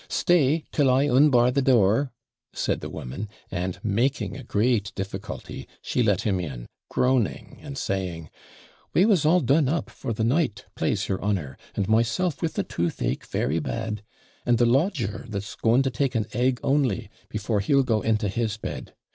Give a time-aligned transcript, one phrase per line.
[0.09, 2.11] Stay, till I unbar the door,'
[2.53, 8.31] said the woman; and, making a great difficulty, she let him in, groaning, and saying
[8.95, 12.63] 'We was all done up for the night, PLASE your honour, and myself with the
[12.63, 14.01] toothache, very bad
[14.43, 18.57] And the lodger, that's going to take an egg only, before he'd go into his
[18.57, 18.95] bed.